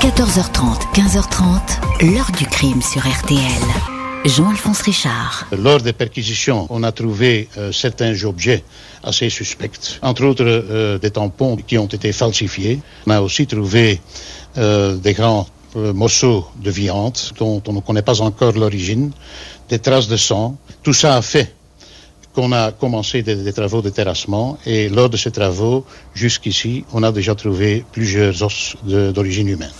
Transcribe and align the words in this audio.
14h30, 0.00 0.94
15h30, 0.94 2.12
l'heure 2.12 2.30
du 2.38 2.46
crime 2.46 2.80
sur 2.80 3.00
RTL. 3.00 3.40
Jean-Alphonse 4.24 4.82
Richard. 4.82 5.48
Lors 5.50 5.80
des 5.80 5.92
perquisitions, 5.92 6.68
on 6.70 6.84
a 6.84 6.92
trouvé 6.92 7.48
euh, 7.58 7.72
certains 7.72 8.14
objets 8.22 8.62
assez 9.02 9.28
suspects, 9.28 9.98
entre 10.00 10.24
autres 10.24 10.44
euh, 10.46 10.98
des 10.98 11.10
tampons 11.10 11.56
qui 11.56 11.78
ont 11.78 11.88
été 11.88 12.12
falsifiés. 12.12 12.80
On 13.08 13.10
a 13.10 13.20
aussi 13.20 13.48
trouvé 13.48 14.00
euh, 14.56 14.94
des 14.94 15.14
grands 15.14 15.48
morceaux 15.74 16.46
de 16.62 16.70
viande 16.70 17.18
dont 17.36 17.60
on 17.66 17.72
ne 17.72 17.80
connaît 17.80 18.02
pas 18.02 18.20
encore 18.22 18.52
l'origine, 18.52 19.10
des 19.68 19.80
traces 19.80 20.06
de 20.06 20.16
sang. 20.16 20.56
Tout 20.84 20.94
ça 20.94 21.16
a 21.16 21.22
fait 21.22 21.56
qu'on 22.38 22.52
a 22.52 22.70
commencé 22.70 23.24
des, 23.24 23.34
des 23.34 23.52
travaux 23.52 23.82
de 23.82 23.90
terrassement 23.90 24.58
et 24.64 24.88
lors 24.88 25.10
de 25.10 25.16
ces 25.16 25.32
travaux, 25.32 25.84
jusqu'ici, 26.14 26.84
on 26.92 27.02
a 27.02 27.10
déjà 27.10 27.34
trouvé 27.34 27.84
plusieurs 27.90 28.44
os 28.44 28.76
d'origine 28.84 29.48
humaine. 29.48 29.72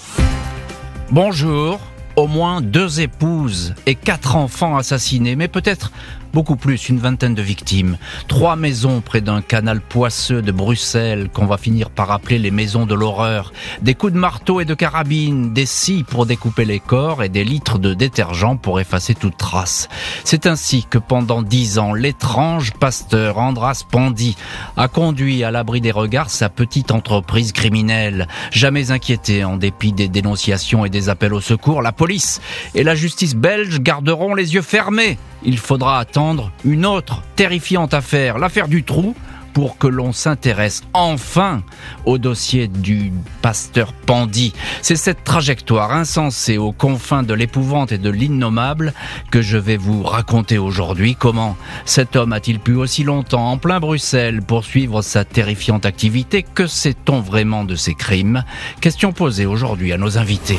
Bonjour. 1.13 1.79
Au 2.17 2.27
moins 2.27 2.61
deux 2.61 3.01
épouses 3.01 3.75
et 3.87 3.95
quatre 3.95 4.35
enfants 4.35 4.77
assassinés, 4.77 5.37
mais 5.37 5.47
peut-être 5.47 5.93
beaucoup 6.33 6.57
plus, 6.57 6.89
une 6.89 6.99
vingtaine 6.99 7.35
de 7.35 7.43
victimes. 7.43 7.99
Trois 8.27 8.57
maisons 8.57 9.01
près 9.01 9.21
d'un 9.21 9.43
canal 9.43 9.81
poisseux 9.81 10.43
de 10.43 10.53
Bruxelles 10.53 11.29
qu'on 11.33 11.47
va 11.47 11.57
finir 11.57 11.91
par 11.91 12.11
appeler 12.11 12.39
les 12.39 12.51
maisons 12.51 12.87
de 12.87 12.95
l'horreur. 12.95 13.53
Des 13.83 13.95
coups 13.95 14.13
de 14.13 14.19
marteau 14.19 14.61
et 14.61 14.65
de 14.65 14.75
carabine, 14.75 15.53
des 15.53 15.67
scies 15.67 16.05
pour 16.05 16.27
découper 16.27 16.65
les 16.65 16.81
corps 16.81 17.23
et 17.23 17.29
des 17.29 17.45
litres 17.45 17.79
de 17.79 17.95
détergent 17.95 18.59
pour 18.63 18.81
effacer 18.81 19.15
toute 19.15 19.37
trace. 19.37 19.89
C'est 20.25 20.47
ainsi 20.47 20.87
que 20.89 20.99
pendant 20.99 21.43
dix 21.43 21.79
ans, 21.79 21.93
l'étrange 21.93 22.73
pasteur 22.73 23.39
Andras 23.39 23.85
Pandy 23.91 24.37
a 24.77 24.89
conduit 24.89 25.45
à 25.45 25.51
l'abri 25.51 25.81
des 25.81 25.91
regards 25.91 26.31
sa 26.31 26.49
petite 26.49 26.91
entreprise 26.91 27.53
criminelle. 27.53 28.29
Jamais 28.51 28.91
inquiété 28.91 29.45
en 29.45 29.57
dépit 29.57 29.93
des 29.93 30.09
dénonciations 30.09 30.85
et 30.85 30.91
des 30.91 31.09
appels 31.09 31.35
au 31.35 31.41
secours, 31.41 31.83
la 31.83 31.93
police 31.93 32.41
et 32.75 32.85
la 32.85 32.95
justice 32.95 33.35
belge 33.35 33.81
garderont 33.81 34.35
les 34.35 34.55
yeux 34.55 34.63
fermés. 34.63 35.19
Il 35.45 35.59
faudra 35.59 36.01
attendre 36.01 36.18
une 36.65 36.85
autre 36.85 37.23
terrifiante 37.37 37.95
affaire, 37.95 38.39
l'affaire 38.39 38.67
du 38.67 38.83
trou, 38.83 39.15
pour 39.53 39.79
que 39.79 39.87
l'on 39.87 40.13
s'intéresse 40.13 40.83
enfin 40.93 41.63
au 42.05 42.19
dossier 42.19 42.67
du 42.69 43.13
pasteur 43.41 43.93
Pandy. 43.93 44.53
C'est 44.83 44.97
cette 44.97 45.23
trajectoire 45.25 45.93
insensée 45.93 46.59
aux 46.59 46.73
confins 46.73 47.23
de 47.23 47.35
l'épouvante 47.35 47.93
et 47.93 47.99
de 47.99 48.11
l'innommable 48.11 48.95
que 49.31 49.43
je 49.43 49.57
vais 49.57 49.77
vous 49.77 50.03
raconter 50.03 50.59
aujourd'hui. 50.59 51.15
Comment 51.17 51.57
cet 51.85 52.17
homme 52.17 52.33
a-t-il 52.33 52.59
pu 52.59 52.75
aussi 52.75 53.05
longtemps 53.05 53.51
en 53.51 53.59
plein 53.59 53.81
Bruxelles 53.81 54.43
poursuivre 54.43 55.03
sa 55.03 55.25
terrifiante 55.25 55.87
activité? 55.87 56.43
Que 56.43 56.67
sait-on 56.67 57.21
vraiment 57.21 57.65
de 57.65 57.77
ses 57.77 57.95
crimes? 57.95 58.45
Question 58.81 59.13
posée 59.13 59.47
aujourd'hui 59.47 59.93
à 59.93 59.99
nos 59.99 60.19
invités. 60.19 60.59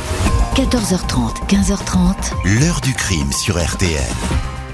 14h30, 0.56 1.48
15h30, 1.48 2.60
L'heure 2.60 2.82
du 2.82 2.94
crime 2.94 3.32
sur 3.34 3.62
RTL. 3.62 4.04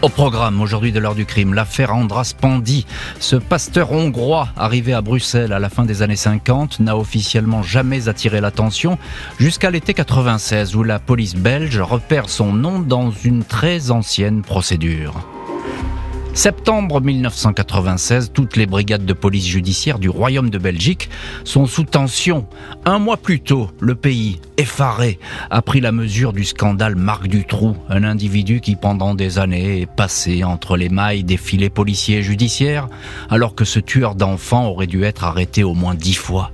Au 0.02 0.10
programme 0.10 0.62
aujourd'hui 0.62 0.92
de 0.92 1.00
l'heure 1.00 1.16
du 1.16 1.26
crime, 1.26 1.54
l'affaire 1.54 1.96
Andras 1.96 2.34
Pandy. 2.40 2.86
Ce 3.20 3.36
pasteur 3.36 3.92
hongrois 3.92 4.50
arrivé 4.58 4.94
à 4.94 5.02
Bruxelles 5.02 5.54
à 5.54 5.60
la 5.60 5.70
fin 5.70 5.86
des 5.86 6.02
années 6.02 6.16
50 6.16 6.80
n'a 6.82 6.98
officiellement 6.98 7.64
jamais 7.64 8.08
attiré 8.08 8.42
l'attention 8.42 8.98
jusqu'à 9.40 9.72
l'été 9.72 9.94
96 9.94 10.76
où 10.76 10.84
la 10.84 11.00
police 11.00 11.36
belge 11.36 11.80
repère 11.80 12.30
son 12.30 12.54
nom 12.54 12.80
dans 12.80 13.12
une 13.12 13.44
très 13.44 13.90
ancienne 13.90 14.42
procédure. 14.42 15.34
Septembre 16.36 17.00
1996, 17.00 18.31
toutes 18.33 18.58
les 18.58 18.66
brigades 18.66 19.05
de 19.05 19.14
police 19.14 19.47
judiciaire 19.47 20.00
du 20.00 20.09
Royaume 20.09 20.50
de 20.50 20.58
Belgique 20.58 21.09
sont 21.45 21.66
sous 21.66 21.86
tension. 21.86 22.45
Un 22.83 23.00
mois 23.00 23.16
plus 23.16 23.39
tôt, 23.39 23.72
le 23.80 23.95
pays, 23.95 24.42
effaré, 24.58 25.17
a 25.50 25.61
pris 25.61 25.80
la 25.80 25.94
mesure 25.94 26.33
du 26.33 26.44
scandale 26.44 26.97
Marc 26.97 27.27
Dutroux, 27.27 27.77
un 27.88 28.03
individu 28.03 28.59
qui 28.59 28.75
pendant 28.75 29.16
des 29.16 29.39
années 29.39 29.80
est 29.80 29.86
passé 29.86 30.44
entre 30.44 30.75
les 30.75 30.89
mailles 30.89 31.23
des 31.23 31.38
filets 31.38 31.69
policiers 31.69 32.17
et 32.17 32.23
judiciaires, 32.23 32.89
alors 33.30 33.55
que 33.55 33.64
ce 33.64 33.80
tueur 33.80 34.14
d'enfants 34.14 34.67
aurait 34.67 34.87
dû 34.87 35.05
être 35.05 35.23
arrêté 35.23 35.64
au 35.64 35.73
moins 35.73 35.95
dix 35.95 36.15
fois. 36.15 36.52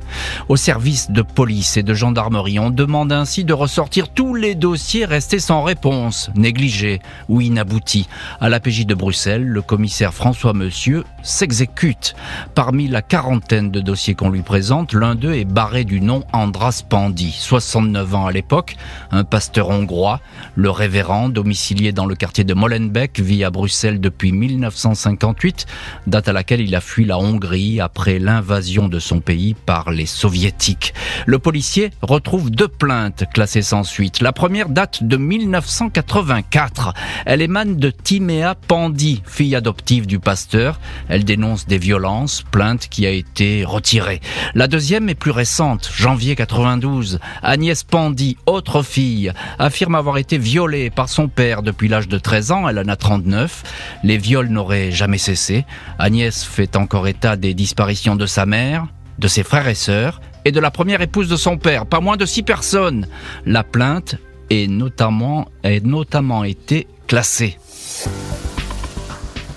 Au 0.48 0.58
service 0.58 1.10
de 1.10 1.24
police 1.24 1.76
et 1.78 1.84
de 1.84 1.96
gendarmerie, 1.96 2.60
on 2.60 2.70
demande 2.70 3.12
ainsi 3.12 3.46
de 3.46 3.54
ressortir 3.54 4.10
tous 4.10 4.36
les 4.36 4.54
dossiers 4.54 5.06
restés 5.06 5.40
sans 5.40 5.64
réponse, 5.64 6.30
négligés 6.36 7.00
ou 7.30 7.42
inaboutis. 7.42 8.08
À 8.40 8.48
l'APJ 8.48 8.86
de 8.86 8.94
Bruxelles, 8.94 9.44
le 9.44 9.64
commissaire 9.72 10.14
François 10.14 10.52
Monsieur 10.52 11.06
s'exécute. 11.24 12.14
Parmi 12.56 12.90
la 12.90 13.02
quarantaine 13.02 13.72
de 13.72 13.80
dossiers 13.80 14.16
qu'on 14.16 14.30
lui 14.30 14.42
présente, 14.42 14.92
l'un 14.92 15.16
d'eux 15.16 15.34
est 15.34 15.46
barré 15.46 15.86
du 15.86 16.02
nom 16.02 16.26
Andras 16.34 16.84
Pandy, 16.90 17.32
69 17.32 18.16
ans 18.16 18.26
à 18.26 18.34
l'époque, 18.34 18.76
un 19.12 19.24
pasteur 19.24 19.70
hongrois. 19.70 20.20
Le 20.56 20.70
révérend, 20.70 21.30
domicilié 21.30 21.94
dans 21.94 22.06
le 22.06 22.16
quartier 22.16 22.44
de 22.44 22.54
Molenbeek, 22.54 23.22
vit 23.22 23.46
à 23.46 23.50
Bruxelles 23.50 24.02
depuis 24.02 24.34
1958, 24.34 25.68
date 26.06 26.28
à 26.28 26.34
laquelle 26.34 26.60
il 26.60 26.76
a 26.76 26.82
fui 26.82 27.06
la 27.06 27.18
Hongrie 27.18 27.80
après 27.80 28.20
l'invasion 28.20 28.90
de 28.90 29.00
son 29.00 29.22
pays 29.22 29.54
par 29.54 29.90
les 29.90 30.06
soviétiques. 30.06 30.94
Le 31.26 31.40
policier 31.40 31.92
retrouve 32.02 32.52
deux 32.52 32.68
plaintes 32.68 33.24
classées 33.34 33.62
sans 33.62 33.84
suite. 33.84 34.20
La 34.20 34.34
première 34.34 34.68
date 34.68 35.06
de 35.06 35.16
1984. 35.16 36.94
Elle 37.26 37.42
émane 37.42 37.78
de 37.78 37.90
Timéa 37.90 38.56
Pandy, 38.68 39.24
fille 39.26 39.56
adoptive 39.62 40.08
du 40.08 40.18
pasteur. 40.18 40.80
Elle 41.08 41.24
dénonce 41.24 41.68
des 41.68 41.78
violences, 41.78 42.42
plainte 42.42 42.88
qui 42.90 43.06
a 43.06 43.12
été 43.12 43.64
retirée. 43.64 44.20
La 44.56 44.68
deuxième 44.68 45.08
est 45.08 45.16
plus 45.16 45.30
récente, 45.32 45.92
janvier 45.94 46.36
92. 46.36 47.20
Agnès 47.44 47.84
Pandy, 47.84 48.38
autre 48.48 48.82
fille, 48.82 49.32
affirme 49.60 49.94
avoir 49.94 50.18
été 50.18 50.40
violée 50.40 50.90
par 50.90 51.10
son 51.10 51.28
père 51.28 51.62
depuis 51.62 51.88
l'âge 51.88 52.08
de 52.08 52.18
13 52.18 52.52
ans, 52.52 52.68
elle 52.68 52.80
en 52.80 52.88
a 52.88 52.96
39. 52.96 53.64
Les 54.04 54.18
viols 54.18 54.50
n'auraient 54.50 54.92
jamais 54.92 55.20
cessé. 55.20 55.66
Agnès 56.00 56.44
fait 56.44 56.76
encore 56.76 57.08
état 57.08 57.36
des 57.36 57.54
disparitions 57.54 58.16
de 58.16 58.26
sa 58.26 58.48
mère, 58.48 58.88
de 59.20 59.28
ses 59.28 59.44
frères 59.44 59.68
et 59.68 59.76
sœurs, 59.76 60.22
et 60.44 60.52
de 60.52 60.60
la 60.60 60.72
première 60.72 61.02
épouse 61.02 61.30
de 61.30 61.36
son 61.36 61.58
père, 61.58 61.86
pas 61.86 62.00
moins 62.00 62.18
de 62.18 62.26
six 62.26 62.42
personnes. 62.42 63.08
La 63.46 63.64
plainte 63.64 64.16
est 64.50 64.68
notamment, 64.68 65.48
est 65.64 65.86
notamment 65.86 66.44
été 66.44 66.88
classée. 67.08 67.58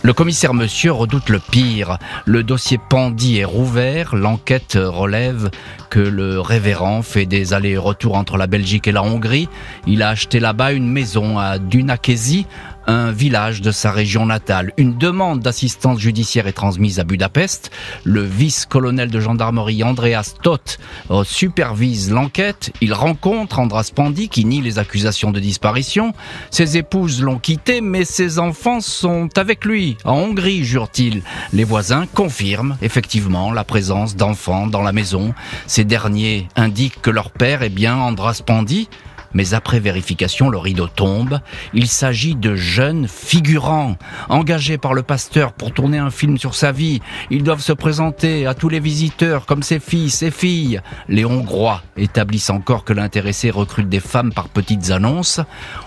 Le 0.04 0.12
commissaire 0.12 0.53
Monsieur 0.53 0.92
redoute 0.92 1.31
le 1.31 1.38
pire. 1.38 1.97
Le 2.26 2.42
dossier 2.42 2.78
Pandy 2.91 3.38
est 3.38 3.47
rouvert. 3.47 4.15
L'enquête 4.15 4.76
relève 4.78 5.50
que 5.88 5.98
le 5.98 6.41
révérend 6.41 7.00
fait 7.00 7.25
des 7.25 7.54
allers-retours 7.54 8.14
entre 8.14 8.37
la 8.37 8.47
Belgique 8.47 8.87
et 8.87 8.93
la 8.93 9.03
Hongrie. 9.03 9.48
Il 9.87 10.03
a 10.03 10.10
acheté 10.10 10.41
là-bas 10.41 10.72
une 10.72 10.91
maison 10.91 11.38
à 11.38 11.59
Dunakesi, 11.59 12.47
un 12.87 13.11
village 13.12 13.61
de 13.61 13.71
sa 13.71 13.91
région 13.91 14.27
natale. 14.27 14.72
Une 14.77 14.97
demande 14.97 15.41
d'assistance 15.41 15.99
judiciaire 15.99 16.47
est 16.47 16.53
transmise 16.53 17.00
à 17.00 17.05
Budapest. 17.05 17.71
Le 18.05 18.22
vice-colonel 18.22 19.11
de 19.11 19.21
gendarmerie 19.21 19.83
Andreas 19.83 20.34
Todt 20.43 20.78
euh, 21.11 21.25
supervise 21.25 22.11
l'enquête. 22.11 22.73
Il 22.81 22.93
rencontre 22.93 23.59
Andras 23.59 23.91
Pandy 23.94 24.28
qui 24.28 24.44
nie 24.44 24.61
les 24.61 24.78
accusations 24.78 25.31
de 25.31 25.41
disparition. 25.41 26.12
Ses 26.50 26.77
épouses 26.77 27.23
l'ont 27.23 27.39
quitté, 27.39 27.81
mais 27.81 28.05
ses 28.05 28.39
enfants 28.39 28.81
sont 28.81 29.28
avec 29.37 29.65
lui, 29.65 29.97
en 30.05 30.15
Hongrie, 30.15 30.65
jure-t-il. 30.65 31.23
Les 31.53 31.65
voisins 31.65 32.06
confirment 32.06 32.77
effectivement 32.83 33.53
la 33.53 33.65
présence 33.65 34.17
d'enfants 34.17 34.67
dans 34.67 34.83
la 34.83 34.93
maison. 34.93 35.34
Ces 35.67 35.84
derniers 35.84 36.49
indiquent 36.56 37.00
que 37.03 37.11
leur 37.11 37.31
père 37.31 37.62
est 37.62 37.69
bien 37.69 37.97
Andras 37.97 38.43
Pandy. 38.44 38.89
Mais 39.34 39.55
après 39.55 39.81
vérification, 39.81 40.49
le 40.49 40.59
rideau 40.59 40.87
tombe. 40.87 41.41
Il 41.75 41.89
s'agit 41.89 42.34
de 42.34 42.55
jeunes 42.55 43.09
figurants, 43.09 43.97
engagés 44.28 44.78
par 44.78 44.95
le 44.95 45.03
pasteur 45.03 45.53
pour 45.53 45.72
tourner 45.72 45.99
un 45.99 46.11
film 46.11 46.39
sur 46.39 46.55
sa 46.55 46.72
vie. 46.72 47.00
Ils 47.31 47.43
doivent 47.43 47.61
se 47.61 47.73
présenter 47.73 48.47
à 48.47 48.55
tous 48.55 48.69
les 48.69 48.81
visiteurs 48.81 49.47
comme 49.47 49.62
ses 49.62 49.81
fils 49.81 50.23
et 50.23 50.31
filles. 50.31 50.81
Les 51.09 51.25
Hongrois 51.25 51.83
établissent 51.97 52.50
encore 52.50 52.84
que 52.84 52.93
l'intéressé 52.93 53.50
recrute 53.50 53.89
des 53.89 54.00
femmes 54.00 54.32
par 54.32 54.49
petites 54.49 54.91
annonces. 54.91 55.41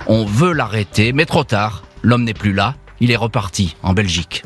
On 0.07 0.25
veut 0.25 0.53
l'arrêter, 0.53 1.13
mais 1.13 1.25
trop 1.25 1.43
tard. 1.43 1.83
L'homme 2.03 2.23
n'est 2.23 2.33
plus 2.33 2.53
là. 2.53 2.75
Il 2.99 3.11
est 3.11 3.15
reparti 3.15 3.75
en 3.83 3.93
Belgique. 3.93 4.43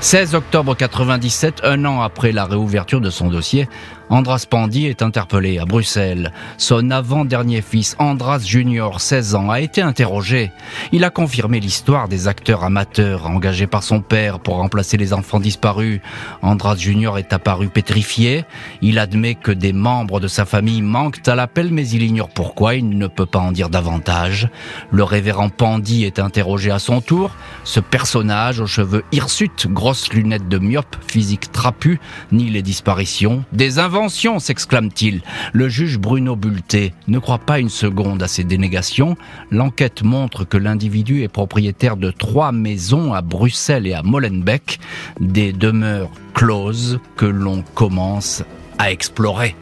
16 0.00 0.36
octobre 0.36 0.76
97, 0.76 1.62
un 1.64 1.84
an 1.84 2.02
après 2.02 2.30
la 2.30 2.44
réouverture 2.44 3.00
de 3.00 3.10
son 3.10 3.30
dossier, 3.30 3.68
Andras 4.10 4.46
Pandy 4.48 4.86
est 4.86 5.02
interpellé 5.02 5.58
à 5.58 5.66
Bruxelles. 5.66 6.32
Son 6.56 6.90
avant-dernier 6.90 7.60
fils, 7.60 7.94
Andras 7.98 8.38
Junior, 8.38 9.02
16 9.02 9.34
ans, 9.34 9.50
a 9.50 9.60
été 9.60 9.82
interrogé. 9.82 10.50
Il 10.92 11.04
a 11.04 11.10
confirmé 11.10 11.60
l'histoire 11.60 12.08
des 12.08 12.26
acteurs 12.26 12.64
amateurs 12.64 13.26
engagés 13.26 13.66
par 13.66 13.82
son 13.82 14.00
père 14.00 14.40
pour 14.40 14.56
remplacer 14.56 14.96
les 14.96 15.12
enfants 15.12 15.40
disparus. 15.40 16.00
Andras 16.40 16.76
Junior 16.76 17.18
est 17.18 17.34
apparu 17.34 17.68
pétrifié. 17.68 18.46
Il 18.80 18.98
admet 18.98 19.34
que 19.34 19.52
des 19.52 19.74
membres 19.74 20.20
de 20.20 20.28
sa 20.28 20.46
famille 20.46 20.80
manquent 20.80 21.28
à 21.28 21.34
l'appel, 21.34 21.68
mais 21.70 21.86
il 21.86 22.02
ignore 22.02 22.30
pourquoi. 22.30 22.76
Il 22.76 22.88
ne 22.96 23.08
peut 23.08 23.26
pas 23.26 23.40
en 23.40 23.52
dire 23.52 23.68
davantage. 23.68 24.48
Le 24.90 25.04
révérend 25.04 25.50
Pandy 25.50 26.04
est 26.04 26.18
interrogé 26.18 26.70
à 26.70 26.78
son 26.78 27.02
tour. 27.02 27.32
Ce 27.64 27.80
personnage 27.80 28.60
aux 28.60 28.66
cheveux 28.66 29.04
hirsutes, 29.12 29.66
grosses 29.88 30.12
lunettes 30.12 30.50
de 30.50 30.58
myope, 30.58 30.96
physique 31.10 31.50
trapu, 31.50 31.98
nie 32.30 32.50
les 32.50 32.60
disparitions. 32.60 33.42
Des 33.52 33.78
inventions 33.78 33.88
invention 33.88 34.38
s'exclame-t-il. 34.38 35.22
Le 35.54 35.70
juge 35.70 35.98
Bruno 35.98 36.36
Bulté 36.36 36.92
ne 37.06 37.18
croit 37.18 37.38
pas 37.38 37.58
une 37.58 37.70
seconde 37.70 38.22
à 38.22 38.28
ces 38.28 38.44
dénégations. 38.44 39.16
L'enquête 39.50 40.02
montre 40.02 40.44
que 40.44 40.58
l'individu 40.58 41.22
est 41.22 41.28
propriétaire 41.28 41.96
de 41.96 42.10
trois 42.10 42.52
maisons 42.52 43.14
à 43.14 43.22
Bruxelles 43.22 43.86
et 43.86 43.94
à 43.94 44.02
Molenbeek, 44.02 44.78
des 45.20 45.54
demeures 45.54 46.10
closes 46.34 47.00
que 47.16 47.24
l'on 47.24 47.62
commence 47.74 48.44
à 48.78 48.92
explorer. 48.92 49.56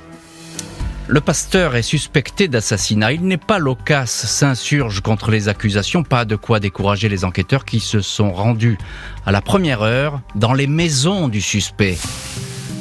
Le 1.08 1.20
pasteur 1.20 1.76
est 1.76 1.82
suspecté 1.82 2.49
d'assassinat. 2.49 3.12
Il 3.12 3.23
n'est 3.23 3.37
pas 3.37 3.61
loquace, 3.61 4.11
s'insurge 4.11 5.03
contre 5.03 5.31
les 5.31 5.49
accusations, 5.49 6.03
pas 6.03 6.25
de 6.25 6.35
quoi 6.35 6.58
décourager 6.58 7.08
les 7.08 7.25
enquêteurs 7.25 7.64
qui 7.64 7.79
se 7.79 8.00
sont 8.00 8.32
rendus 8.32 8.76
à 9.25 9.31
la 9.31 9.41
première 9.41 9.82
heure 9.82 10.20
dans 10.35 10.53
les 10.53 10.67
maisons 10.67 11.29
du 11.29 11.41
suspect. 11.41 11.97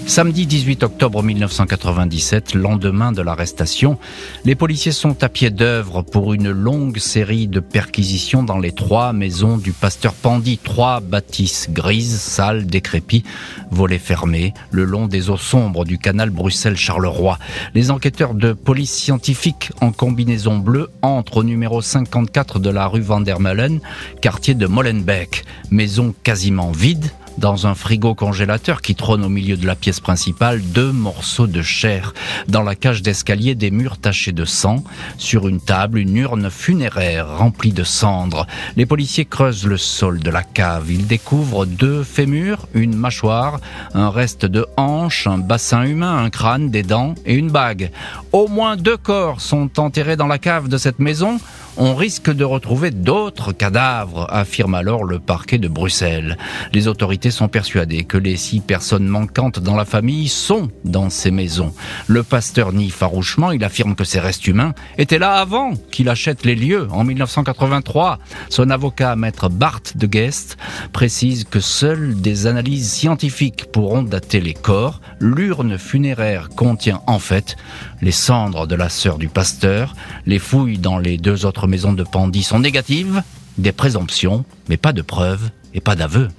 Samedi 0.07 0.45
18 0.45 0.83
octobre 0.83 1.23
1997, 1.23 2.53
lendemain 2.53 3.11
de 3.11 3.23
l'arrestation, 3.23 3.97
les 4.45 4.53
policiers 4.53 4.91
sont 4.91 5.23
à 5.23 5.29
pied 5.29 5.49
d'œuvre 5.49 6.03
pour 6.03 6.33
une 6.33 6.51
longue 6.51 6.99
série 6.99 7.47
de 7.47 7.59
perquisitions 7.59 8.43
dans 8.43 8.59
les 8.59 8.71
trois 8.71 9.13
maisons 9.13 9.57
du 9.57 9.71
pasteur 9.71 10.13
Pandy. 10.13 10.59
Trois 10.59 10.99
bâtisses 10.99 11.69
grises, 11.71 12.19
sales, 12.19 12.67
décrépies, 12.67 13.23
volets 13.71 13.97
fermés, 13.97 14.53
le 14.69 14.85
long 14.85 15.07
des 15.07 15.31
eaux 15.31 15.37
sombres 15.37 15.85
du 15.85 15.97
canal 15.97 16.29
Bruxelles-Charleroi. 16.29 17.39
Les 17.73 17.89
enquêteurs 17.89 18.35
de 18.35 18.53
police 18.53 18.93
scientifique 18.93 19.71
en 19.81 19.91
combinaison 19.91 20.59
bleue 20.59 20.91
entrent 21.01 21.37
au 21.37 21.43
numéro 21.43 21.81
54 21.81 22.59
de 22.59 22.69
la 22.69 22.85
rue 22.85 23.01
Vandermeulen, 23.01 23.81
quartier 24.21 24.53
de 24.53 24.67
Molenbeek. 24.67 25.45
Maison 25.71 26.13
quasiment 26.23 26.71
vide, 26.71 27.09
dans 27.37 27.67
un 27.67 27.75
frigo 27.75 28.15
congélateur 28.15 28.81
qui 28.81 28.95
trône 28.95 29.23
au 29.23 29.29
milieu 29.29 29.57
de 29.57 29.65
la 29.65 29.75
pièce 29.75 29.99
principale, 29.99 30.61
deux 30.61 30.91
morceaux 30.91 31.47
de 31.47 31.61
chair. 31.61 32.13
Dans 32.47 32.63
la 32.63 32.75
cage 32.75 33.01
d'escalier, 33.01 33.55
des 33.55 33.71
murs 33.71 33.97
tachés 33.97 34.31
de 34.31 34.45
sang. 34.45 34.83
Sur 35.17 35.47
une 35.47 35.59
table, 35.59 35.99
une 35.99 36.15
urne 36.17 36.49
funéraire 36.49 37.37
remplie 37.37 37.73
de 37.73 37.83
cendres. 37.83 38.47
Les 38.75 38.85
policiers 38.85 39.25
creusent 39.25 39.65
le 39.65 39.77
sol 39.77 40.19
de 40.19 40.29
la 40.29 40.43
cave. 40.43 40.91
Ils 40.91 41.07
découvrent 41.07 41.65
deux 41.65 42.03
fémurs, 42.03 42.67
une 42.73 42.95
mâchoire, 42.95 43.59
un 43.93 44.09
reste 44.09 44.45
de 44.45 44.65
hanche, 44.77 45.27
un 45.27 45.37
bassin 45.37 45.83
humain, 45.83 46.23
un 46.23 46.29
crâne, 46.29 46.69
des 46.69 46.83
dents 46.83 47.15
et 47.25 47.35
une 47.35 47.49
bague. 47.49 47.91
Au 48.31 48.47
moins 48.47 48.75
deux 48.75 48.97
corps 48.97 49.41
sont 49.41 49.79
enterrés 49.79 50.17
dans 50.17 50.27
la 50.27 50.37
cave 50.37 50.67
de 50.67 50.77
cette 50.77 50.99
maison 50.99 51.39
on 51.77 51.95
risque 51.95 52.31
de 52.31 52.43
retrouver 52.43 52.91
d'autres 52.91 53.51
cadavres, 53.51 54.27
affirme 54.29 54.75
alors 54.75 55.03
le 55.03 55.19
parquet 55.19 55.57
de 55.57 55.67
Bruxelles. 55.67 56.37
Les 56.73 56.87
autorités 56.87 57.31
sont 57.31 57.47
persuadées 57.47 58.03
que 58.03 58.17
les 58.17 58.37
six 58.37 58.59
personnes 58.59 59.07
manquantes 59.07 59.59
dans 59.59 59.75
la 59.75 59.85
famille 59.85 60.27
sont 60.27 60.69
dans 60.83 61.09
ces 61.09 61.31
maisons. 61.31 61.73
Le 62.07 62.23
pasteur 62.23 62.71
nie 62.71 62.89
farouchement, 62.89 63.51
il 63.51 63.63
affirme 63.63 63.95
que 63.95 64.03
ces 64.03 64.19
restes 64.19 64.47
humains 64.47 64.73
étaient 64.97 65.19
là 65.19 65.33
avant 65.33 65.73
qu'il 65.91 66.09
achète 66.09 66.45
les 66.45 66.55
lieux 66.55 66.87
en 66.91 67.03
1983. 67.03 68.19
Son 68.49 68.69
avocat, 68.69 69.15
maître 69.15 69.49
Bart 69.49 69.81
de 69.95 70.07
Guest, 70.07 70.57
précise 70.93 71.43
que 71.43 71.59
seules 71.59 72.21
des 72.21 72.47
analyses 72.47 72.91
scientifiques 72.91 73.65
pourront 73.71 74.03
dater 74.03 74.39
les 74.39 74.53
corps. 74.53 75.01
L'urne 75.19 75.77
funéraire 75.77 76.49
contient 76.49 77.01
en 77.07 77.19
fait 77.19 77.57
les 78.01 78.11
cendres 78.11 78.67
de 78.67 78.75
la 78.75 78.89
sœur 78.89 79.17
du 79.17 79.27
pasteur. 79.27 79.95
Les 80.25 80.39
fouilles 80.39 80.77
dans 80.77 80.97
les 80.97 81.17
deux 81.17 81.45
autres 81.45 81.64
maisons 81.67 81.93
de 81.93 82.03
Pandy 82.03 82.43
sont 82.43 82.59
négatives, 82.59 83.23
des 83.57 83.71
présomptions, 83.71 84.45
mais 84.69 84.77
pas 84.77 84.93
de 84.93 85.01
preuves 85.01 85.49
et 85.73 85.81
pas 85.81 85.95
d'aveux. 85.95 86.29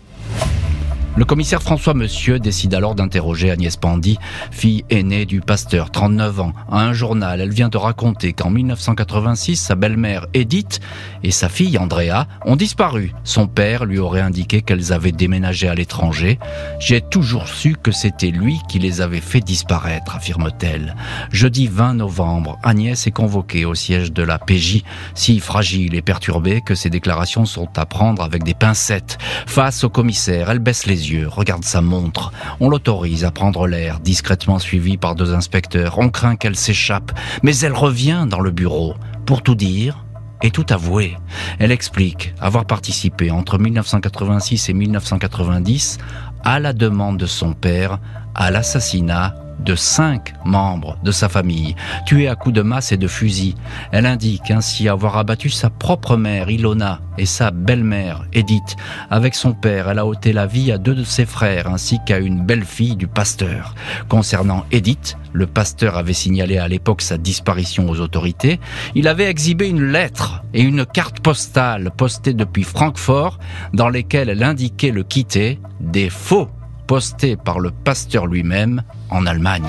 Le 1.17 1.25
commissaire 1.25 1.63
François 1.63 1.95
Monsieur 1.95 2.39
décide 2.39 2.75
alors 2.75 2.95
d'interroger 2.95 3.51
Agnès 3.51 3.75
Pandy, 3.79 4.19
fille 4.51 4.85
aînée 4.91 5.25
du 5.25 5.41
pasteur, 5.41 5.91
39 5.91 6.41
ans. 6.41 6.53
À 6.71 6.83
un 6.83 6.93
journal, 6.93 7.41
elle 7.41 7.55
vient 7.55 7.71
de 7.71 7.79
raconter 7.79 8.35
qu'en 8.35 8.51
1986, 8.51 9.57
sa 9.57 9.77
belle-mère 9.77 10.27
Edith 10.35 10.81
et 11.23 11.31
sa 11.31 11.49
fille 11.49 11.79
Andrea 11.79 12.27
ont 12.45 12.55
disparu. 12.55 13.15
Son 13.25 13.47
père 13.47 13.87
lui 13.87 13.99
aurait 13.99 14.21
indiqué 14.21 14.61
qu'elles 14.61 14.93
avaient 14.93 15.11
déménagé 15.11 15.69
à 15.69 15.75
l'étranger. 15.75 16.39
J'ai 16.81 17.01
toujours 17.01 17.49
su 17.49 17.77
que 17.83 17.93
c'était 17.93 18.31
lui 18.31 18.59
qui 18.69 18.79
les 18.79 19.01
avait 19.01 19.23
fait 19.23 19.41
disparaître, 19.41 20.17
affirme-t-elle. 20.17 20.97
Jeudi 21.33 21.67
20 21.67 21.95
novembre, 21.95 22.59
Agnès 22.63 23.07
est 23.07 23.11
convoquée 23.11 23.65
au 23.65 23.75
siège 23.75 24.13
de 24.13 24.23
la 24.23 24.39
PJ, 24.39 24.83
si 25.15 25.41
fragile 25.41 25.95
et 25.95 26.03
perturbée 26.03 26.61
que 26.61 26.75
ses 26.75 26.91
déclarations 26.91 27.47
sont 27.47 27.71
à 27.79 27.87
prendre 27.87 28.23
avec 28.23 28.45
des 28.45 28.53
pincettes. 28.53 29.17
Face 29.47 29.83
au 29.83 29.89
commissaire, 29.89 30.51
elle 30.51 30.59
baisse 30.59 30.85
les 30.85 31.06
regarde 31.26 31.64
sa 31.64 31.81
montre. 31.81 32.32
On 32.61 32.69
l'autorise 32.69 33.25
à 33.25 33.31
prendre 33.31 33.67
l'air, 33.67 34.00
discrètement 34.00 34.58
suivi 34.58 34.97
par 34.97 35.14
deux 35.14 35.32
inspecteurs. 35.32 35.99
On 35.99 36.08
craint 36.08 36.37
qu'elle 36.37 36.56
s'échappe, 36.56 37.12
mais 37.43 37.56
elle 37.58 37.73
revient 37.73 38.26
dans 38.29 38.41
le 38.41 38.50
bureau. 38.50 38.94
Pour 39.25 39.43
tout 39.43 39.55
dire, 39.55 40.05
et 40.43 40.50
tout 40.50 40.67
avouer. 40.70 41.17
Elle 41.58 41.73
explique 41.73 42.35
avoir 42.41 42.67
participé 42.67 43.31
entre 43.31 43.58
1986 43.58 44.69
et 44.69 44.75
1990 44.75 45.99
à 46.44 46.61
la 46.61 46.73
demande 46.73 47.17
de 47.17 47.26
son 47.26 47.55
père 47.55 47.99
à 48.35 48.50
l'assassinat 48.50 49.35
de 49.58 49.75
cinq 49.75 50.35
membres 50.44 50.99
de 51.03 51.11
sa 51.11 51.29
famille, 51.29 51.75
tués 52.05 52.29
à 52.29 52.35
coups 52.35 52.55
de 52.55 52.62
masse 52.62 52.93
et 52.93 52.97
de 52.97 53.08
fusil. 53.08 53.55
Elle 53.93 54.06
indique 54.06 54.50
ainsi 54.50 54.88
avoir 54.88 55.17
abattu 55.17 55.50
sa 55.50 55.70
propre 55.70 56.17
mère, 56.17 56.50
Ilona, 56.50 57.00
et 57.19 57.26
sa 57.26 57.50
belle-mère, 57.50 58.26
Edith. 58.32 58.76
Avec 59.11 59.35
son 59.35 59.55
père, 59.55 59.88
elle 59.88 59.99
a 59.99 60.06
ôté 60.06 60.32
la 60.32 60.47
vie 60.47 60.73
à 60.73 60.79
deux 60.79 60.94
de 60.94 61.05
ses 61.05 61.26
frères, 61.26 61.69
ainsi 61.69 61.99
qu'à 62.05 62.19
une 62.19 62.44
belle-fille 62.44 62.97
du 62.97 63.06
pasteur. 63.06 63.75
Concernant 64.08 64.64
Edith, 64.70 65.17
le 65.32 65.47
pasteur 65.47 65.97
avait 65.97 66.12
signalé 66.12 66.58
à 66.58 66.69
l'époque 66.69 67.03
sa 67.03 67.19
disparition 67.19 67.88
aux 67.88 68.00
autorités. 68.00 68.61
Il 68.94 69.08
avait 69.08 69.29
exhibé 69.31 69.69
une 69.69 69.93
lettre 69.93 70.43
et 70.55 70.62
une 70.62 70.87
carte 70.87 71.20
postale 71.20 71.91
postée 71.97 72.35
depuis 72.35 72.62
Francfort, 72.64 73.38
dans 73.73 73.88
lesquelles 73.88 74.29
elle 74.29 74.43
indiquait 74.43 74.91
le 74.91 75.03
quitter, 75.03 75.58
des 75.81 76.11
faux 76.11 76.49
posté 76.87 77.37
par 77.37 77.61
le 77.61 77.71
pasteur 77.71 78.27
lui-même 78.27 78.83
en 79.11 79.27
Allemagne. 79.27 79.69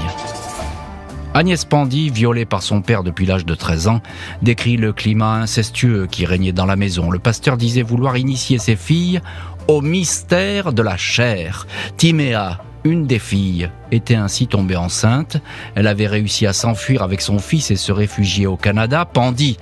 Agnès 1.34 1.66
Pandy, 1.66 2.10
violée 2.10 2.46
par 2.46 2.64
son 2.64 2.82
père 2.82 3.04
depuis 3.04 3.26
l'âge 3.26 3.46
de 3.46 3.54
13 3.54 3.88
ans, 3.90 4.02
décrit 4.42 4.78
le 4.78 4.92
climat 4.92 5.36
incestueux 5.36 6.08
qui 6.10 6.26
régnait 6.26 6.52
dans 6.52 6.66
la 6.66 6.76
maison. 6.76 7.12
Le 7.12 7.20
pasteur 7.20 7.58
disait 7.58 7.84
vouloir 7.84 8.18
initier 8.18 8.58
ses 8.58 8.76
filles 8.76 9.22
au 9.68 9.82
mystère 9.82 10.74
de 10.74 10.82
la 10.82 10.98
chair. 10.98 11.68
Timéa, 11.98 12.60
une 12.84 13.06
des 13.06 13.20
filles, 13.20 13.70
était 13.92 14.16
ainsi 14.16 14.48
tombée 14.48 14.78
enceinte. 14.78 15.38
Elle 15.76 15.88
avait 15.88 16.08
réussi 16.08 16.48
à 16.48 16.54
s'enfuir 16.54 17.04
avec 17.04 17.22
son 17.22 17.38
fils 17.38 17.70
et 17.70 17.76
se 17.76 17.92
réfugier 17.92 18.48
au 18.48 18.58
Canada. 18.58 19.06
Pandy 19.06 19.58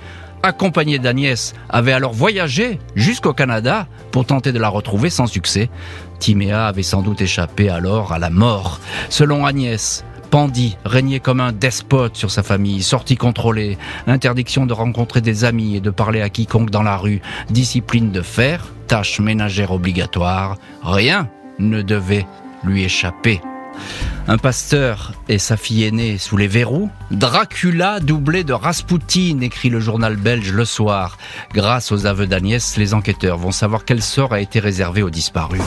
accompagné 0.46 0.98
d'Agnès, 0.98 1.54
avait 1.68 1.92
alors 1.92 2.12
voyagé 2.12 2.78
jusqu'au 2.94 3.32
Canada 3.32 3.86
pour 4.12 4.24
tenter 4.24 4.52
de 4.52 4.58
la 4.58 4.68
retrouver 4.68 5.10
sans 5.10 5.26
succès. 5.26 5.68
Timéa 6.18 6.66
avait 6.66 6.82
sans 6.82 7.02
doute 7.02 7.20
échappé 7.20 7.68
alors 7.68 8.12
à 8.12 8.18
la 8.18 8.30
mort. 8.30 8.80
Selon 9.10 9.44
Agnès, 9.44 10.04
Pandy 10.30 10.76
régnait 10.84 11.20
comme 11.20 11.40
un 11.40 11.52
despote 11.52 12.16
sur 12.16 12.30
sa 12.30 12.42
famille, 12.42 12.82
sortie 12.82 13.16
contrôlée, 13.16 13.76
interdiction 14.06 14.66
de 14.66 14.72
rencontrer 14.72 15.20
des 15.20 15.44
amis 15.44 15.76
et 15.76 15.80
de 15.80 15.90
parler 15.90 16.22
à 16.22 16.30
quiconque 16.30 16.70
dans 16.70 16.82
la 16.82 16.96
rue, 16.96 17.20
discipline 17.50 18.10
de 18.10 18.22
fer, 18.22 18.66
tâches 18.86 19.20
ménagères 19.20 19.72
obligatoires, 19.72 20.56
rien 20.82 21.28
ne 21.58 21.82
devait 21.82 22.26
lui 22.64 22.84
échapper. 22.84 23.40
Un 24.28 24.38
pasteur 24.38 25.12
et 25.28 25.38
sa 25.38 25.56
fille 25.56 25.84
aînée 25.84 26.18
sous 26.18 26.36
les 26.36 26.48
verrous. 26.48 26.90
Dracula 27.12 28.00
doublé 28.00 28.42
de 28.42 28.52
Rasputin, 28.52 29.40
écrit 29.40 29.70
le 29.70 29.78
journal 29.78 30.16
belge 30.16 30.50
le 30.50 30.64
soir. 30.64 31.16
Grâce 31.54 31.92
aux 31.92 32.06
aveux 32.06 32.26
d'Agnès, 32.26 32.76
les 32.76 32.92
enquêteurs 32.92 33.38
vont 33.38 33.52
savoir 33.52 33.84
quel 33.84 34.02
sort 34.02 34.32
a 34.32 34.40
été 34.40 34.58
réservé 34.58 35.02
aux 35.02 35.10
disparus. 35.10 35.62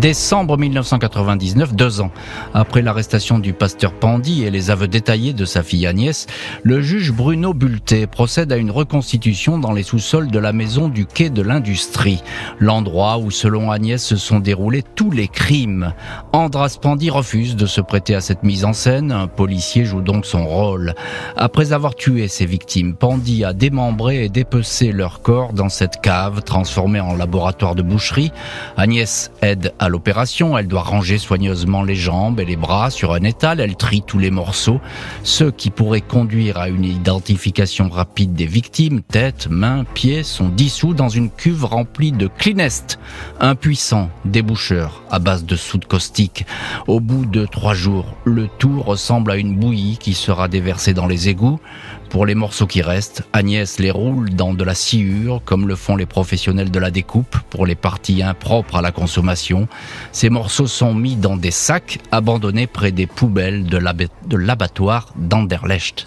Décembre 0.00 0.58
1999, 0.58 1.74
deux 1.74 2.02
ans 2.02 2.10
après 2.52 2.82
l'arrestation 2.82 3.38
du 3.38 3.54
pasteur 3.54 3.94
Pandy 3.94 4.44
et 4.44 4.50
les 4.50 4.70
aveux 4.70 4.88
détaillés 4.88 5.32
de 5.32 5.46
sa 5.46 5.62
fille 5.62 5.86
Agnès, 5.86 6.26
le 6.62 6.82
juge 6.82 7.12
Bruno 7.12 7.54
Bulté 7.54 8.06
procède 8.06 8.52
à 8.52 8.58
une 8.58 8.70
reconstitution 8.70 9.58
dans 9.58 9.72
les 9.72 9.82
sous-sols 9.82 10.30
de 10.30 10.38
la 10.38 10.52
maison 10.52 10.90
du 10.90 11.06
quai 11.06 11.30
de 11.30 11.40
l'Industrie, 11.40 12.22
l'endroit 12.58 13.16
où, 13.16 13.30
selon 13.30 13.70
Agnès, 13.70 14.04
se 14.04 14.16
sont 14.16 14.38
déroulés 14.38 14.84
tous 14.94 15.10
les 15.10 15.28
crimes. 15.28 15.94
Andras 16.34 16.76
Pandy 16.80 17.08
refuse 17.08 17.56
de 17.56 17.64
se 17.64 17.80
prêter 17.80 18.14
à 18.14 18.20
cette 18.20 18.42
mise 18.42 18.66
en 18.66 18.74
scène. 18.74 19.12
Un 19.12 19.28
policier 19.28 19.86
joue 19.86 20.02
donc 20.02 20.26
son 20.26 20.46
rôle. 20.46 20.94
Après 21.38 21.72
avoir 21.72 21.94
tué 21.94 22.28
ses 22.28 22.44
victimes, 22.44 22.94
Pandy 22.94 23.44
a 23.44 23.54
démembré 23.54 24.26
et 24.26 24.28
dépecé 24.28 24.92
leur 24.92 25.22
corps 25.22 25.54
dans 25.54 25.70
cette 25.70 26.02
cave 26.02 26.42
transformée 26.42 27.00
en 27.00 27.14
laboratoire 27.14 27.74
de 27.74 27.82
boucherie. 27.82 28.30
Agnès 28.76 29.30
aide 29.40 29.72
à 29.78 29.85
à 29.86 29.88
l'opération. 29.88 30.58
Elle 30.58 30.68
doit 30.68 30.82
ranger 30.82 31.16
soigneusement 31.18 31.82
les 31.82 31.94
jambes 31.94 32.40
et 32.40 32.44
les 32.44 32.56
bras 32.56 32.90
sur 32.90 33.14
un 33.14 33.22
étal. 33.22 33.60
Elle 33.60 33.76
trie 33.76 34.02
tous 34.02 34.18
les 34.18 34.30
morceaux, 34.30 34.80
ceux 35.22 35.50
qui 35.50 35.70
pourraient 35.70 36.00
conduire 36.00 36.58
à 36.58 36.68
une 36.68 36.84
identification 36.84 37.88
rapide 37.88 38.34
des 38.34 38.46
victimes, 38.46 39.00
tête, 39.00 39.48
mains, 39.48 39.84
pieds, 39.94 40.22
sont 40.22 40.48
dissous 40.48 40.92
dans 40.92 41.08
une 41.08 41.30
cuve 41.30 41.64
remplie 41.64 42.12
de 42.12 42.26
Clinest, 42.26 42.98
un 43.40 43.54
puissant 43.54 44.10
déboucheur 44.24 45.02
à 45.10 45.18
base 45.18 45.44
de 45.44 45.56
soude 45.56 45.86
caustique. 45.86 46.44
Au 46.86 47.00
bout 47.00 47.24
de 47.24 47.46
trois 47.46 47.74
jours, 47.74 48.16
le 48.24 48.48
tout 48.58 48.82
ressemble 48.82 49.30
à 49.30 49.36
une 49.36 49.56
bouillie 49.56 49.98
qui 49.98 50.14
sera 50.14 50.48
déversée 50.48 50.94
dans 50.94 51.06
les 51.06 51.28
égouts. 51.28 51.60
Pour 52.10 52.26
les 52.26 52.34
morceaux 52.34 52.66
qui 52.66 52.82
restent, 52.82 53.22
Agnès 53.32 53.78
les 53.78 53.90
roule 53.90 54.30
dans 54.30 54.54
de 54.54 54.64
la 54.64 54.74
sciure, 54.74 55.42
comme 55.44 55.68
le 55.68 55.74
font 55.74 55.96
les 55.96 56.06
professionnels 56.06 56.70
de 56.70 56.78
la 56.78 56.90
découpe, 56.90 57.36
pour 57.50 57.66
les 57.66 57.74
parties 57.74 58.22
impropres 58.22 58.76
à 58.76 58.82
la 58.82 58.92
consommation. 58.92 59.68
Ces 60.12 60.30
morceaux 60.30 60.66
sont 60.66 60.94
mis 60.94 61.16
dans 61.16 61.36
des 61.36 61.50
sacs 61.50 61.98
abandonnés 62.12 62.66
près 62.66 62.92
des 62.92 63.06
poubelles 63.06 63.64
de 63.64 64.36
l'abattoir 64.36 65.12
d'Anderlecht. 65.16 66.06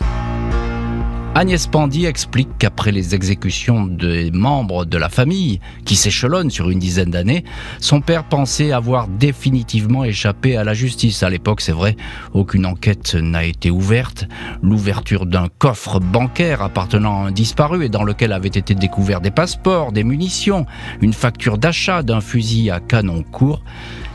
Agnès 1.36 1.68
Pandy 1.68 2.06
explique 2.06 2.50
qu'après 2.58 2.92
les 2.92 3.14
exécutions 3.14 3.86
des 3.86 4.32
membres 4.32 4.84
de 4.84 4.98
la 4.98 5.10
famille, 5.10 5.62
qui 5.86 5.96
s'échelonnent 5.96 6.50
sur 6.50 6.70
une 6.70 6.80
dizaine 6.80 7.12
d'années, 7.12 7.46
son 7.80 8.02
père 8.02 8.24
pensait 8.24 8.72
avoir 8.72 9.08
définitivement 9.08 10.04
échappé 10.04 10.58
à 10.58 10.64
la 10.64 10.74
justice. 10.74 11.22
À 11.22 11.30
l'époque, 11.30 11.62
c'est 11.62 11.72
vrai, 11.72 11.96
aucune 12.34 12.66
enquête 12.66 13.14
n'a 13.14 13.46
été 13.46 13.70
ouverte. 13.70 14.26
L'ouverture 14.62 15.28
d'un 15.28 15.48
coffre 15.60 16.00
bancaire 16.00 16.64
appartenant 16.64 17.24
à 17.24 17.28
un 17.28 17.32
disparu 17.32 17.86
et 17.86 17.90
dans 17.90 18.04
lequel 18.04 18.34
avaient 18.34 18.50
été 18.50 18.74
découverts 18.74 19.22
des 19.22 19.32
passeports, 19.32 19.92
des 19.92 20.04
munitions, 20.04 20.66
une 21.00 21.14
facture 21.14 21.60
d'achat 21.60 22.02
d'un 22.02 22.22
fusil 22.22 22.72
à 22.72 22.80
canon 22.80 23.24
court, 23.24 23.64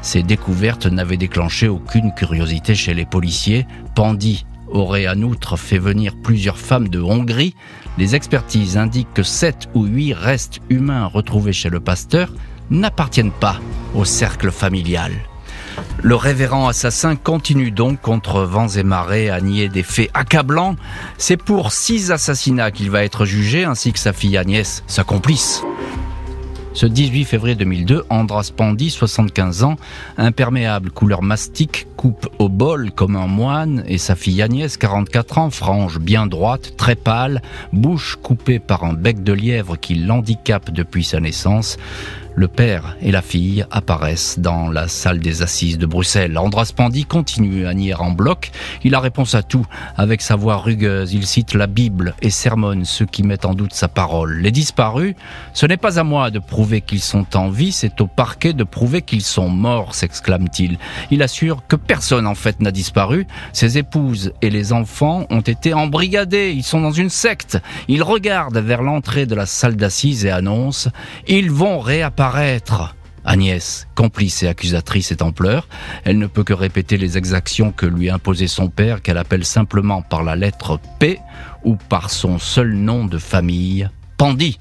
ces 0.02 0.23
découvertes 0.23 0.87
n'avaient 0.87 1.16
déclenché 1.16 1.68
aucune 1.68 2.12
curiosité 2.12 2.75
chez 2.75 2.92
les 2.92 3.06
policiers. 3.06 3.66
Pandy 3.94 4.44
aurait 4.75 5.09
en 5.09 5.23
outre 5.23 5.57
fait 5.57 5.78
venir 5.78 6.14
plusieurs 6.23 6.59
femmes 6.59 6.88
de 6.88 7.00
Hongrie, 7.00 7.54
les 7.97 8.14
expertises 8.14 8.76
indiquent 8.76 9.14
que 9.14 9.23
sept 9.23 9.69
ou 9.75 9.85
huit 9.85 10.12
restes 10.12 10.61
humains 10.69 11.07
retrouvés 11.07 11.52
chez 11.52 11.71
le 11.71 11.81
pasteur 11.81 12.31
n'appartiennent 12.71 13.31
pas 13.31 13.61
au 13.95 14.04
cercle 14.04 14.50
familial. 14.50 15.12
Le 16.02 16.14
révérend 16.14 16.69
assassin 16.69 17.16
continue 17.16 17.71
donc 17.71 18.00
contre 18.00 18.43
vents 18.43 18.69
et 18.69 18.83
marées 18.83 19.31
à 19.31 19.40
nier 19.40 19.69
des 19.69 19.83
faits 19.83 20.11
accablants. 20.14 20.76
C'est 21.19 21.37
pour 21.37 21.73
six 21.73 22.11
assassinats 22.11 22.71
qu'il 22.71 22.90
va 22.90 23.04
être 23.04 23.25
jugé, 23.25 23.64
ainsi 23.64 23.93
que 23.93 23.99
sa 23.99 24.12
fille 24.12 24.37
Agnès, 24.37 24.85
sa 24.87 25.04
complice. 25.04 25.62
Ce 26.75 26.87
18 26.87 27.25
février 27.25 27.54
2002, 27.54 28.04
Andras 28.11 28.50
Pandy, 28.54 28.90
75 28.90 29.62
ans, 29.62 29.76
imperméable 30.16 30.90
couleur 30.90 31.23
mastic, 31.23 31.87
coupe 31.97 32.28
au 32.40 32.49
bol 32.49 32.90
comme 32.90 33.14
un 33.14 33.28
moine, 33.28 33.85
et 33.87 33.97
sa 33.97 34.16
fille 34.16 34.43
Agnès, 34.43 34.76
44 34.76 35.38
ans, 35.38 35.50
frange 35.50 36.00
bien 36.00 36.26
droite, 36.26 36.76
très 36.76 36.97
pâle, 36.97 37.43
bouche 37.73 38.19
coupée 38.21 38.59
par 38.59 38.83
un 38.83 38.93
bec 38.93 39.23
de 39.23 39.33
lièvre 39.33 39.78
qui 39.78 39.95
l'handicape 39.95 40.73
depuis 40.73 41.04
sa 41.04 41.21
naissance, 41.21 41.76
le 42.36 42.48
père 42.48 42.96
et 43.00 43.12
la 43.12 43.22
fille 43.22 43.64
apparaissent 43.70 44.38
dans 44.38 44.68
la 44.68 44.88
salle 44.88 45.20
des 45.20 45.42
assises 45.42 45.78
de 45.78 45.86
Bruxelles. 45.86 46.36
Andras 46.36 46.72
Pandy 46.74 47.04
continue 47.04 47.66
à 47.66 47.74
nier 47.74 47.94
en 47.94 48.10
bloc. 48.10 48.50
Il 48.82 48.94
a 48.94 49.00
réponse 49.00 49.34
à 49.34 49.42
tout. 49.42 49.66
Avec 49.96 50.20
sa 50.20 50.34
voix 50.34 50.56
rugueuse, 50.56 51.12
il 51.12 51.26
cite 51.26 51.54
la 51.54 51.66
Bible 51.66 52.14
et 52.22 52.30
sermonne 52.30 52.84
ceux 52.84 53.06
qui 53.06 53.22
mettent 53.22 53.44
en 53.44 53.54
doute 53.54 53.72
sa 53.72 53.88
parole. 53.88 54.40
Les 54.40 54.50
disparus, 54.50 55.14
ce 55.52 55.66
n'est 55.66 55.76
pas 55.76 55.98
à 55.98 56.04
moi 56.04 56.30
de 56.30 56.40
prouver 56.40 56.80
qu'ils 56.80 57.00
sont 57.00 57.36
en 57.36 57.50
vie, 57.50 57.72
c'est 57.72 58.00
au 58.00 58.06
parquet 58.06 58.52
de 58.52 58.64
prouver 58.64 59.02
qu'ils 59.02 59.22
sont 59.22 59.48
morts, 59.48 59.94
s'exclame-t-il. 59.94 60.78
Il 61.10 61.22
assure 61.22 61.62
que 61.68 61.76
personne 61.76 62.26
en 62.26 62.34
fait 62.34 62.60
n'a 62.60 62.72
disparu. 62.72 63.26
Ses 63.52 63.78
épouses 63.78 64.32
et 64.42 64.50
les 64.50 64.72
enfants 64.72 65.26
ont 65.30 65.40
été 65.40 65.72
embrigadés. 65.72 66.52
Ils 66.54 66.64
sont 66.64 66.80
dans 66.80 66.90
une 66.90 67.10
secte. 67.10 67.58
Il 67.86 68.02
regarde 68.02 68.58
vers 68.58 68.82
l'entrée 68.82 69.26
de 69.26 69.34
la 69.34 69.46
salle 69.46 69.76
d'assises 69.76 70.24
et 70.24 70.30
annonce, 70.30 70.88
ils 71.28 71.50
vont 71.50 71.78
réapparaître 71.78 72.24
Agnès, 73.26 73.87
complice 73.95 74.43
et 74.43 74.49
accusatrice, 74.49 75.11
est 75.12 75.21
en 75.21 75.33
pleurs. 75.33 75.69
Elle 76.04 76.19
ne 76.19 76.26
peut 76.26 76.45
que 76.45 76.54
répéter 76.54 76.97
les 76.97 77.19
exactions 77.19 77.71
que 77.71 77.85
lui 77.85 78.09
imposait 78.09 78.47
son 78.47 78.69
père, 78.69 79.02
qu'elle 79.02 79.19
appelle 79.19 79.45
simplement 79.45 80.00
par 80.00 80.23
la 80.23 80.37
lettre 80.37 80.78
P 80.99 81.19
ou 81.64 81.76
par 81.76 82.11
son 82.11 82.38
seul 82.38 82.73
nom 82.75 83.04
de 83.04 83.19
famille, 83.19 83.88
Pandy. 84.16 84.59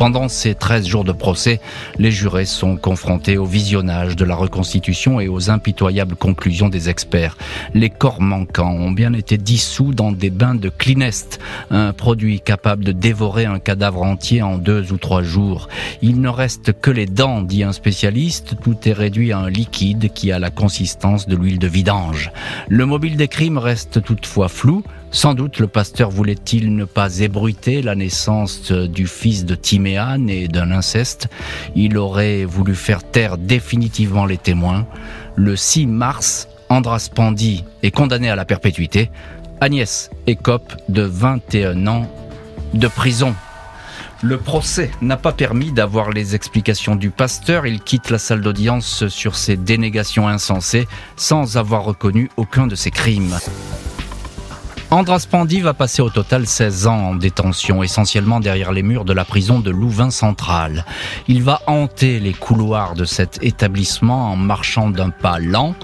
Pendant 0.00 0.28
ces 0.28 0.54
13 0.54 0.86
jours 0.86 1.04
de 1.04 1.12
procès, 1.12 1.60
les 1.98 2.10
jurés 2.10 2.46
sont 2.46 2.78
confrontés 2.78 3.36
au 3.36 3.44
visionnage 3.44 4.16
de 4.16 4.24
la 4.24 4.34
reconstitution 4.34 5.20
et 5.20 5.28
aux 5.28 5.50
impitoyables 5.50 6.16
conclusions 6.16 6.70
des 6.70 6.88
experts. 6.88 7.36
Les 7.74 7.90
corps 7.90 8.22
manquants 8.22 8.72
ont 8.72 8.92
bien 8.92 9.12
été 9.12 9.36
dissous 9.36 9.92
dans 9.92 10.10
des 10.10 10.30
bains 10.30 10.54
de 10.54 10.70
Clinest, 10.70 11.38
un 11.70 11.92
produit 11.92 12.40
capable 12.40 12.82
de 12.82 12.92
dévorer 12.92 13.44
un 13.44 13.58
cadavre 13.58 14.00
entier 14.00 14.40
en 14.40 14.56
deux 14.56 14.90
ou 14.90 14.96
trois 14.96 15.22
jours. 15.22 15.68
Il 16.00 16.22
ne 16.22 16.30
reste 16.30 16.72
que 16.80 16.90
les 16.90 17.04
dents, 17.04 17.42
dit 17.42 17.62
un 17.62 17.72
spécialiste, 17.72 18.54
tout 18.62 18.78
est 18.86 18.94
réduit 18.94 19.32
à 19.32 19.38
un 19.40 19.50
liquide 19.50 20.14
qui 20.14 20.32
a 20.32 20.38
la 20.38 20.48
consistance 20.48 21.28
de 21.28 21.36
l'huile 21.36 21.58
de 21.58 21.68
vidange. 21.68 22.32
Le 22.70 22.86
mobile 22.86 23.18
des 23.18 23.28
crimes 23.28 23.58
reste 23.58 24.02
toutefois 24.02 24.48
flou, 24.48 24.82
sans 25.12 25.34
doute 25.34 25.58
le 25.58 25.66
pasteur 25.66 26.08
voulait-il 26.08 26.74
ne 26.74 26.84
pas 26.84 27.18
ébruiter 27.18 27.82
la 27.82 27.96
naissance 27.96 28.70
du 28.70 29.08
fils 29.08 29.44
de 29.44 29.56
Timéane 29.90 30.30
et 30.30 30.46
d'un 30.46 30.70
inceste. 30.70 31.26
Il 31.74 31.98
aurait 31.98 32.44
voulu 32.44 32.76
faire 32.76 33.02
taire 33.02 33.36
définitivement 33.36 34.24
les 34.24 34.38
témoins. 34.38 34.86
Le 35.34 35.56
6 35.56 35.86
mars, 35.86 36.48
Andras 36.68 37.08
Pandy 37.12 37.64
est 37.82 37.90
condamné 37.90 38.30
à 38.30 38.36
la 38.36 38.44
perpétuité. 38.44 39.10
Agnès 39.60 40.10
écope 40.28 40.76
de 40.88 41.02
21 41.02 41.88
ans 41.88 42.08
de 42.72 42.86
prison. 42.86 43.34
Le 44.22 44.36
procès 44.36 44.92
n'a 45.02 45.16
pas 45.16 45.32
permis 45.32 45.72
d'avoir 45.72 46.10
les 46.10 46.36
explications 46.36 46.94
du 46.94 47.10
pasteur. 47.10 47.66
Il 47.66 47.80
quitte 47.80 48.10
la 48.10 48.18
salle 48.18 48.42
d'audience 48.42 49.08
sur 49.08 49.34
ses 49.34 49.56
dénégations 49.56 50.28
insensées 50.28 50.86
sans 51.16 51.56
avoir 51.56 51.82
reconnu 51.82 52.30
aucun 52.36 52.68
de 52.68 52.76
ses 52.76 52.92
crimes. 52.92 53.36
Andras 54.92 55.24
Pandy 55.30 55.60
va 55.60 55.72
passer 55.72 56.02
au 56.02 56.10
total 56.10 56.48
16 56.48 56.88
ans 56.88 57.10
en 57.10 57.14
détention, 57.14 57.84
essentiellement 57.84 58.40
derrière 58.40 58.72
les 58.72 58.82
murs 58.82 59.04
de 59.04 59.12
la 59.12 59.24
prison 59.24 59.60
de 59.60 59.70
Louvain 59.70 60.10
Central. 60.10 60.84
Il 61.28 61.44
va 61.44 61.62
hanter 61.68 62.18
les 62.18 62.32
couloirs 62.32 62.94
de 62.94 63.04
cet 63.04 63.40
établissement 63.40 64.32
en 64.32 64.36
marchant 64.36 64.90
d'un 64.90 65.10
pas 65.10 65.38
lent, 65.38 65.76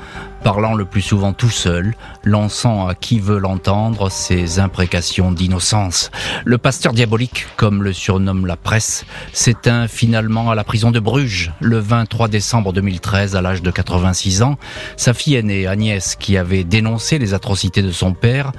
parlant 0.43 0.75
le 0.75 0.85
plus 0.85 1.03
souvent 1.03 1.33
tout 1.33 1.51
seul, 1.51 1.95
lançant 2.27 2.89
à 2.89 2.95
qui 2.95 3.21
veut 3.21 3.39
l'entendre 3.39 4.11
ses 4.11 4.59
imprécations 4.59 5.31
d'innocence. 5.33 6.11
Le 6.45 6.59
pasteur 6.59 6.93
diabolique, 6.93 7.47
comme 7.57 7.83
le 7.83 7.93
surnomme 7.93 8.47
la 8.47 8.57
presse, 8.57 9.07
s'éteint 9.33 9.87
finalement 9.89 10.51
à 10.51 10.55
la 10.55 10.65
prison 10.65 10.91
de 10.91 11.01
Bruges 11.01 11.53
le 11.61 11.79
23 11.79 12.29
décembre 12.29 12.73
2013 12.73 13.37
à 13.37 13.43
l'âge 13.43 13.63
de 13.63 13.71
86 13.71 14.43
ans. 14.43 14.59
Sa 14.97 15.15
fille 15.15 15.37
aînée, 15.37 15.69
Agnès, 15.69 16.17
qui 16.17 16.37
avait 16.37 16.65
dénoncé 16.65 17.19
les 17.19 17.33
atrocités 17.33 17.81
de 17.81 17.93
son 17.93 18.13
père, 18.13 18.51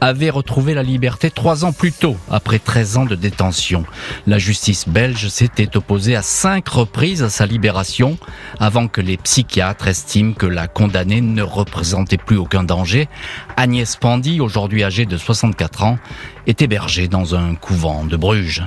avait 0.00 0.30
retrouvé 0.30 0.72
la 0.72 0.84
liberté 0.84 1.30
trois 1.30 1.64
ans 1.64 1.72
plus 1.72 1.92
tôt, 1.92 2.16
après 2.30 2.60
13 2.60 2.96
ans 2.98 3.04
de 3.06 3.16
détention. 3.16 3.84
La 4.28 4.38
justice 4.38 4.88
belge 4.88 5.28
s'était 5.28 5.76
opposée 5.76 6.14
à 6.14 6.22
cinq 6.22 6.68
reprises 6.68 7.24
à 7.24 7.30
sa 7.30 7.44
libération 7.44 8.18
avant 8.60 8.86
que 8.86 9.00
les 9.00 9.16
psychiatres 9.16 9.88
estiment 9.88 10.32
que 10.32 10.46
la 10.46 10.68
condamnée 10.68 11.20
ne 11.20 11.42
représentait 11.42 12.16
plus 12.18 12.36
aucun 12.36 12.62
danger, 12.62 13.08
Agnès 13.56 13.96
Pandy, 13.96 14.40
aujourd'hui 14.40 14.84
âgée 14.84 15.06
de 15.06 15.16
64 15.16 15.84
ans, 15.84 15.98
est 16.46 16.62
hébergée 16.62 17.08
dans 17.08 17.34
un 17.34 17.54
couvent 17.54 18.04
de 18.04 18.16
Bruges. 18.16 18.64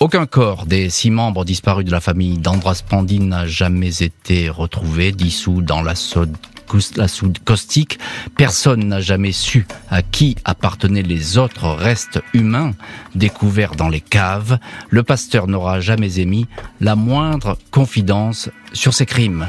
Aucun 0.00 0.26
corps 0.26 0.64
des 0.64 0.90
six 0.90 1.10
membres 1.10 1.44
disparus 1.44 1.84
de 1.84 1.90
la 1.90 2.00
famille 2.00 2.38
d'Andras 2.38 2.82
Pandy 2.88 3.18
n'a 3.18 3.48
jamais 3.48 4.02
été 4.02 4.48
retrouvé, 4.48 5.10
dissous 5.10 5.60
dans 5.60 5.82
la 5.82 5.96
soude 5.96 6.36
caustique. 7.44 7.98
Personne 8.36 8.86
n'a 8.86 9.00
jamais 9.00 9.32
su 9.32 9.66
à 9.90 10.02
qui 10.02 10.36
appartenaient 10.44 11.02
les 11.02 11.36
autres 11.36 11.66
restes 11.66 12.20
humains 12.32 12.74
découverts 13.16 13.74
dans 13.74 13.88
les 13.88 14.00
caves. 14.00 14.60
Le 14.88 15.02
pasteur 15.02 15.48
n'aura 15.48 15.80
jamais 15.80 16.20
émis 16.20 16.46
la 16.80 16.94
moindre 16.94 17.58
confidence 17.72 18.50
sur 18.72 18.94
ces 18.94 19.06
crimes. 19.06 19.48